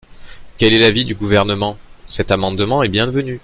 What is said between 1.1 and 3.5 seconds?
Gouvernement? Cet amendement est bienvenu.